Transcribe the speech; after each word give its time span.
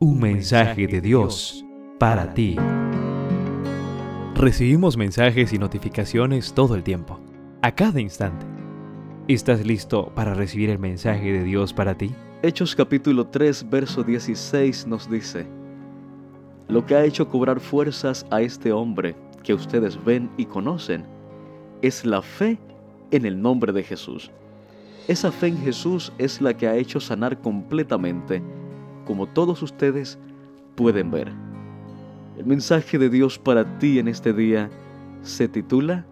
Un 0.00 0.20
mensaje 0.20 0.86
de 0.86 1.00
Dios 1.00 1.64
para 1.98 2.32
ti. 2.32 2.54
Recibimos 4.36 4.96
mensajes 4.96 5.52
y 5.52 5.58
notificaciones 5.58 6.52
todo 6.52 6.76
el 6.76 6.84
tiempo, 6.84 7.18
a 7.62 7.74
cada 7.74 8.00
instante. 8.00 8.46
¿Estás 9.26 9.66
listo 9.66 10.12
para 10.14 10.34
recibir 10.34 10.70
el 10.70 10.78
mensaje 10.78 11.32
de 11.32 11.42
Dios 11.42 11.72
para 11.72 11.98
ti? 11.98 12.14
Hechos 12.44 12.76
capítulo 12.76 13.26
3, 13.26 13.68
verso 13.68 14.04
16 14.04 14.86
nos 14.86 15.10
dice, 15.10 15.48
Lo 16.68 16.86
que 16.86 16.94
ha 16.94 17.04
hecho 17.04 17.28
cobrar 17.28 17.58
fuerzas 17.58 18.24
a 18.30 18.40
este 18.40 18.70
hombre 18.70 19.16
que 19.42 19.52
ustedes 19.52 19.98
ven 20.04 20.30
y 20.36 20.44
conocen 20.44 21.02
es 21.82 22.06
la 22.06 22.22
fe 22.22 22.56
en 23.10 23.26
el 23.26 23.42
nombre 23.42 23.72
de 23.72 23.82
Jesús. 23.82 24.30
Esa 25.08 25.32
fe 25.32 25.48
en 25.48 25.58
Jesús 25.58 26.12
es 26.18 26.40
la 26.40 26.56
que 26.56 26.68
ha 26.68 26.76
hecho 26.76 27.00
sanar 27.00 27.40
completamente 27.40 28.40
como 29.08 29.26
todos 29.26 29.62
ustedes 29.62 30.18
pueden 30.76 31.10
ver. 31.10 31.32
El 32.36 32.44
mensaje 32.44 32.98
de 32.98 33.08
Dios 33.08 33.38
para 33.38 33.78
ti 33.78 33.98
en 33.98 34.06
este 34.06 34.34
día 34.34 34.68
se 35.22 35.48
titula 35.48 36.04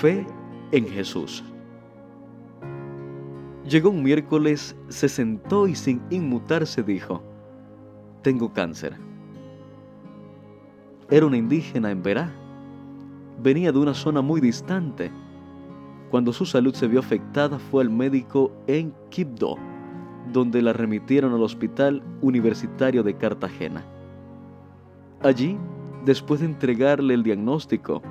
Fe 0.00 0.26
en 0.72 0.88
Jesús. 0.88 1.44
Llegó 3.64 3.90
un 3.90 4.02
miércoles, 4.02 4.74
se 4.88 5.08
sentó 5.08 5.68
y 5.68 5.76
sin 5.76 6.02
inmutarse 6.10 6.82
dijo, 6.82 7.22
tengo 8.22 8.52
cáncer. 8.52 8.96
Era 11.10 11.26
una 11.26 11.36
indígena 11.36 11.92
en 11.92 12.02
Verá. 12.02 12.32
Venía 13.40 13.70
de 13.70 13.78
una 13.78 13.94
zona 13.94 14.20
muy 14.20 14.40
distante. 14.40 15.12
Cuando 16.10 16.32
su 16.32 16.44
salud 16.44 16.74
se 16.74 16.88
vio 16.88 16.98
afectada 16.98 17.60
fue 17.60 17.84
al 17.84 17.90
médico 17.90 18.50
en 18.66 18.92
Quibdó 19.10 19.56
donde 20.32 20.62
la 20.62 20.72
remitieron 20.72 21.32
al 21.32 21.42
Hospital 21.42 22.02
Universitario 22.20 23.02
de 23.02 23.14
Cartagena. 23.14 23.84
Allí, 25.22 25.56
después 26.04 26.40
de 26.40 26.46
entregarle 26.46 27.14
el 27.14 27.22
diagnóstico, 27.22 28.02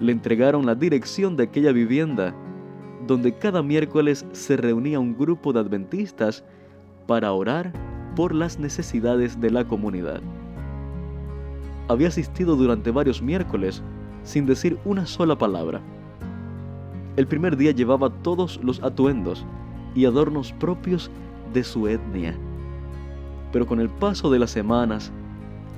le 0.00 0.12
entregaron 0.12 0.66
la 0.66 0.74
dirección 0.74 1.36
de 1.36 1.44
aquella 1.44 1.72
vivienda, 1.72 2.34
donde 3.06 3.36
cada 3.36 3.62
miércoles 3.62 4.26
se 4.32 4.56
reunía 4.56 5.00
un 5.00 5.16
grupo 5.16 5.52
de 5.52 5.60
adventistas 5.60 6.44
para 7.06 7.32
orar 7.32 7.72
por 8.14 8.34
las 8.34 8.58
necesidades 8.58 9.40
de 9.40 9.50
la 9.50 9.66
comunidad. 9.66 10.20
Había 11.88 12.08
asistido 12.08 12.56
durante 12.56 12.90
varios 12.90 13.22
miércoles 13.22 13.82
sin 14.22 14.44
decir 14.44 14.78
una 14.84 15.06
sola 15.06 15.38
palabra. 15.38 15.80
El 17.16 17.26
primer 17.26 17.56
día 17.56 17.70
llevaba 17.70 18.10
todos 18.10 18.60
los 18.62 18.82
atuendos 18.82 19.46
y 19.94 20.04
adornos 20.04 20.52
propios 20.52 21.10
de 21.52 21.64
su 21.64 21.88
etnia. 21.88 22.36
Pero 23.52 23.66
con 23.66 23.80
el 23.80 23.88
paso 23.88 24.30
de 24.30 24.38
las 24.38 24.50
semanas, 24.50 25.12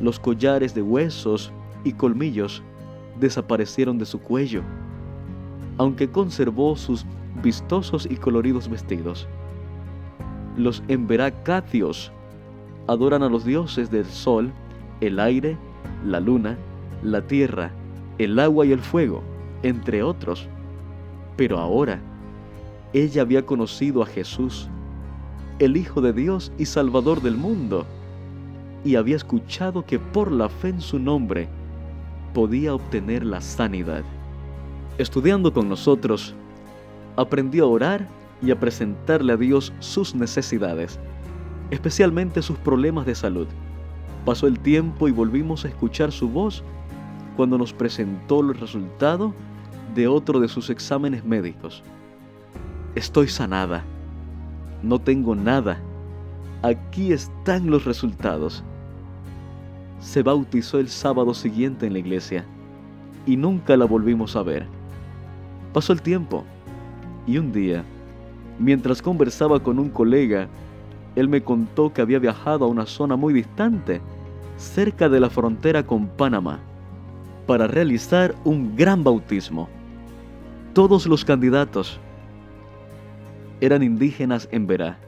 los 0.01 0.19
collares 0.19 0.75
de 0.75 0.83
huesos 0.83 1.53
y 1.85 1.93
colmillos 1.93 2.63
desaparecieron 3.21 3.99
de 3.99 4.07
su 4.07 4.21
cuello, 4.21 4.63
aunque 5.77 6.11
conservó 6.11 6.77
sus 6.77 7.05
vistosos 7.43 8.07
y 8.11 8.17
coloridos 8.17 8.69
vestidos. 8.69 9.29
Los 10.57 10.83
emberacatios 10.89 12.13
adoran 12.87 13.23
a 13.23 13.29
los 13.29 13.45
dioses 13.45 13.91
del 13.91 14.07
sol, 14.07 14.53
el 15.01 15.21
aire, 15.21 15.57
la 16.05 16.21
luna, 16.21 16.57
la 17.03 17.23
tierra, 17.23 17.71
el 18.19 18.39
agua 18.39 18.67
y 18.67 18.73
el 18.73 18.81
fuego, 18.81 19.23
entre 19.63 20.03
otros. 20.03 20.49
Pero 21.37 21.59
ahora, 21.59 22.01
ella 22.93 23.23
había 23.23 23.45
conocido 23.47 24.03
a 24.03 24.07
Jesús, 24.07 24.69
el 25.59 25.77
Hijo 25.77 26.01
de 26.01 26.13
Dios 26.13 26.53
y 26.57 26.67
Salvador 26.67 27.21
del 27.21 27.37
mundo, 27.37 27.85
y 28.85 28.95
había 28.95 29.17
escuchado 29.17 29.85
que 29.85 29.99
por 29.99 30.31
la 30.31 30.49
fe 30.49 30.69
en 30.69 30.81
su 30.81 31.01
nombre 31.01 31.49
podía 32.33 32.75
obtener 32.75 33.25
la 33.25 33.41
sanidad. 33.41 34.05
Estudiando 34.99 35.53
con 35.53 35.69
nosotros, 35.69 36.35
aprendió 37.17 37.65
a 37.65 37.69
orar 37.69 38.09
y 38.41 38.53
a 38.53 38.61
presentarle 38.61 39.33
a 39.33 39.37
Dios 39.37 39.73
sus 39.81 40.15
necesidades, 40.15 41.01
especialmente 41.71 42.41
sus 42.41 42.57
problemas 42.59 43.05
de 43.05 43.17
salud. 43.17 43.49
Pasó 44.25 44.47
el 44.47 44.61
tiempo 44.61 45.09
y 45.09 45.13
volvimos 45.13 45.65
a 45.65 45.69
escuchar 45.69 46.13
su 46.13 46.29
voz 46.29 46.63
cuando 47.37 47.59
nos 47.59 47.73
presentó 47.73 48.41
el 48.41 48.55
resultado 48.55 49.35
de 49.97 50.07
otro 50.07 50.39
de 50.39 50.47
sus 50.47 50.71
exámenes 50.71 51.25
médicos. 51.25 51.83
Estoy 52.95 53.27
sanada 53.27 53.85
no 54.83 54.99
tengo 54.99 55.35
nada. 55.35 55.79
Aquí 56.63 57.13
están 57.13 57.71
los 57.71 57.85
resultados. 57.85 58.63
Se 60.01 60.23
bautizó 60.23 60.79
el 60.79 60.89
sábado 60.89 61.35
siguiente 61.35 61.87
en 61.87 61.93
la 61.93 61.99
iglesia 61.99 62.45
y 63.27 63.37
nunca 63.37 63.77
la 63.77 63.85
volvimos 63.85 64.37
a 64.37 64.43
ver. 64.43 64.67
Pasó 65.73 65.93
el 65.93 66.03
tiempo 66.03 66.45
y 67.27 67.39
un 67.39 67.53
día, 67.53 67.85
mientras 68.59 69.03
conversaba 69.03 69.61
con 69.61 69.79
un 69.79 69.91
colega, 69.91 70.49
él 71.15 71.29
me 71.29 71.43
contó 71.43 71.93
que 71.93 72.01
había 72.01 72.19
viajado 72.19 72.65
a 72.65 72.69
una 72.69 72.87
zona 72.87 73.17
muy 73.17 73.35
distante, 73.35 74.01
cerca 74.57 75.09
de 75.09 75.21
la 75.21 75.31
frontera 75.31 75.85
con 75.85 76.07
Panamá, 76.07 76.61
para 77.47 77.67
realizar 77.67 78.35
un 78.45 78.77
gran 78.77 79.03
bautismo. 79.05 79.69
Todos 80.75 81.07
los 81.07 81.25
candidatos 81.25 82.01
eran 83.61 83.83
indígenas 83.83 84.49
en 84.53 84.67
Verá. 84.67 84.99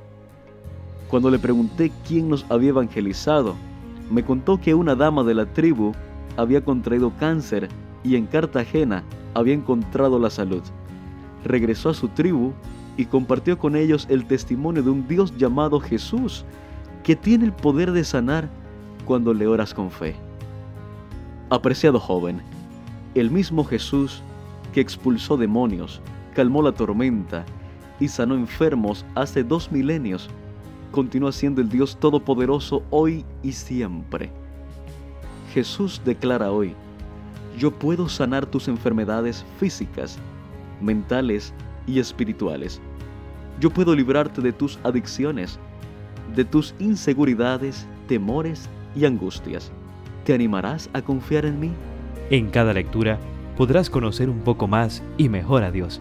Cuando 1.08 1.30
le 1.30 1.38
pregunté 1.38 1.90
quién 2.06 2.28
nos 2.28 2.46
había 2.48 2.70
evangelizado, 2.70 3.56
me 4.10 4.24
contó 4.24 4.60
que 4.60 4.74
una 4.74 4.94
dama 4.94 5.22
de 5.24 5.34
la 5.34 5.46
tribu 5.46 5.92
había 6.36 6.64
contraído 6.64 7.12
cáncer 7.18 7.68
y 8.04 8.16
en 8.16 8.26
Cartagena 8.26 9.04
había 9.34 9.54
encontrado 9.54 10.18
la 10.18 10.30
salud. 10.30 10.62
Regresó 11.44 11.90
a 11.90 11.94
su 11.94 12.08
tribu 12.08 12.52
y 12.96 13.06
compartió 13.06 13.58
con 13.58 13.76
ellos 13.76 14.06
el 14.10 14.24
testimonio 14.26 14.82
de 14.82 14.90
un 14.90 15.06
Dios 15.06 15.36
llamado 15.36 15.80
Jesús, 15.80 16.44
que 17.02 17.16
tiene 17.16 17.46
el 17.46 17.52
poder 17.52 17.92
de 17.92 18.04
sanar 18.04 18.48
cuando 19.04 19.32
le 19.32 19.46
oras 19.46 19.74
con 19.74 19.90
fe. 19.90 20.14
Apreciado 21.48 21.98
joven, 21.98 22.42
el 23.14 23.30
mismo 23.30 23.64
Jesús 23.64 24.22
que 24.72 24.80
expulsó 24.80 25.36
demonios, 25.36 26.00
calmó 26.34 26.62
la 26.62 26.72
tormenta, 26.72 27.44
y 28.00 28.08
sanó 28.08 28.34
enfermos 28.34 29.04
hace 29.14 29.44
dos 29.44 29.70
milenios, 29.70 30.28
continúa 30.90 31.30
siendo 31.30 31.60
el 31.60 31.68
Dios 31.68 31.96
Todopoderoso 32.00 32.82
hoy 32.90 33.24
y 33.42 33.52
siempre. 33.52 34.32
Jesús 35.52 36.00
declara 36.04 36.50
hoy, 36.50 36.74
yo 37.58 37.70
puedo 37.70 38.08
sanar 38.08 38.46
tus 38.46 38.68
enfermedades 38.68 39.44
físicas, 39.58 40.18
mentales 40.80 41.52
y 41.86 41.98
espirituales. 41.98 42.80
Yo 43.60 43.70
puedo 43.70 43.94
librarte 43.94 44.40
de 44.40 44.52
tus 44.52 44.78
adicciones, 44.82 45.58
de 46.34 46.44
tus 46.44 46.74
inseguridades, 46.78 47.86
temores 48.08 48.68
y 48.96 49.04
angustias. 49.04 49.70
¿Te 50.24 50.32
animarás 50.32 50.88
a 50.94 51.02
confiar 51.02 51.44
en 51.44 51.60
mí? 51.60 51.72
En 52.30 52.48
cada 52.48 52.72
lectura 52.72 53.18
podrás 53.56 53.90
conocer 53.90 54.30
un 54.30 54.40
poco 54.40 54.66
más 54.66 55.02
y 55.18 55.28
mejor 55.28 55.64
a 55.64 55.70
Dios 55.70 56.00